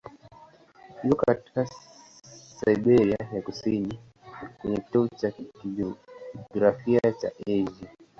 [1.03, 1.65] Iko katika
[2.59, 3.99] Siberia ya kusini,
[4.61, 7.89] kwenye kitovu cha kijiografia cha Asia.